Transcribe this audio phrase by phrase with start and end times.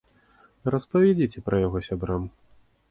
[0.75, 2.29] Распавядзіце пра яго сябрам!